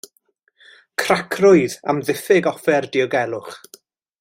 [1.01, 3.61] Cracrwydd am ddiffyg offer diogelwch.